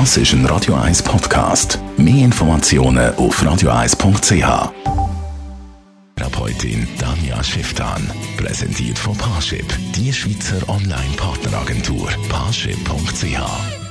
[0.00, 1.78] Das ist ein Radio 1 Podcast.
[1.96, 4.72] Mehr Informationen auf radio1.ch.
[6.16, 8.10] Therapeutin Danja Schifftan.
[8.36, 12.08] Präsentiert von Parship, die Schweizer Online-Partneragentur.
[12.28, 13.83] Parship.ch.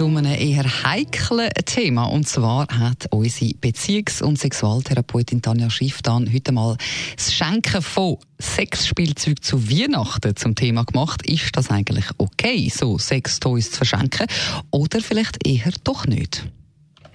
[0.00, 2.04] zu einem eher heiklen Thema.
[2.04, 6.78] Und zwar hat unsere Beziehungs- und Sexualtherapeutin Tanja Schifftan heute mal
[7.16, 11.28] das Schenken von Sexspielzeug zu Weihnachten zum Thema gemacht.
[11.28, 14.26] Ist das eigentlich okay, so Sextoys zu verschenken?
[14.70, 16.46] Oder vielleicht eher doch nicht?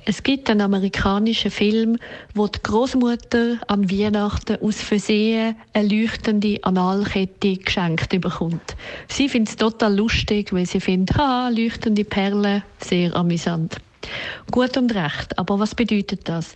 [0.08, 1.98] Es gibt einen amerikanischen Film,
[2.36, 8.76] wo die Großmutter an Weihnachten aus Versehen eine leuchtende Analkette geschenkt bekommt.
[9.08, 13.78] Sie findet es total lustig, weil sie findet, ha, leuchtende Perlen, sehr amüsant.
[14.52, 16.56] Gut und recht, aber was bedeutet das?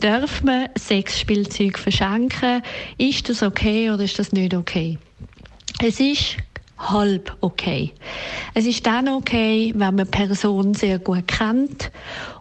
[0.00, 2.62] Darf man Sexspielzeug verschenken?
[2.98, 4.98] Ist das okay oder ist das nicht okay?
[5.80, 6.36] Es ist
[6.78, 7.92] halb okay.
[8.54, 11.90] Es ist dann okay, wenn man die Person sehr gut kennt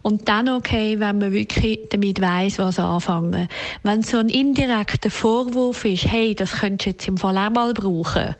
[0.04, 3.48] und dann okay, wenn man wirklich damit weiß, was anfangen.
[3.84, 7.74] Wenn so ein indirekter Vorwurf ist, hey, das könntest du jetzt im Fall auch mal
[7.74, 8.36] brauchen,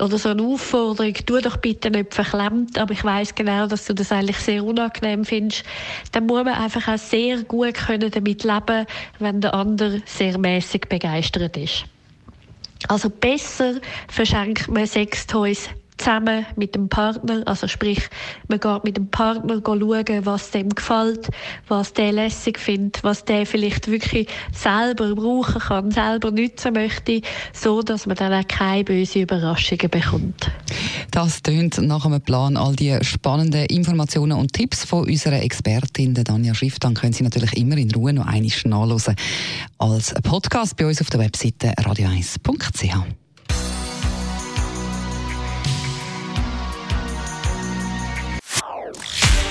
[0.00, 3.94] oder so eine Aufforderung, tu doch bitte nicht verklemmt, aber ich weiß genau, dass du
[3.94, 5.64] das eigentlich sehr unangenehm findest,
[6.12, 8.86] dann muss man einfach auch sehr gut können damit leben,
[9.18, 11.84] wenn der andere sehr mäßig begeistert ist.
[12.88, 18.08] Also besser verschenkt man Sextoys zusammen mit dem Partner, also sprich,
[18.48, 21.28] man geht mit dem Partner schauen, was dem gefällt,
[21.68, 27.20] was der lässig findet, was der vielleicht wirklich selber brauchen kann, selber nutzen möchte,
[27.52, 30.50] so dass man dann auch keine bösen Überraschungen bekommt.
[31.10, 32.56] Das tönt nach einem Plan.
[32.56, 37.56] All die spannenden Informationen und Tipps von unserer Expertin Danja Schrift, dann können Sie natürlich
[37.56, 39.16] immer in Ruhe noch einmal nachlesen
[39.78, 43.25] als Podcast bei uns auf der Webseite radio1.ch.